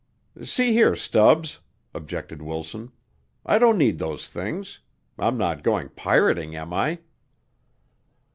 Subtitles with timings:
[0.41, 1.59] "See here, Stubbs,"
[1.93, 2.91] objected Wilson,
[3.45, 4.79] "I don't need those things.
[5.19, 7.01] I'm not going pirating, am I?"